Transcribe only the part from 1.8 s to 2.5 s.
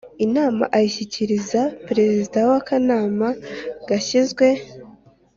perezida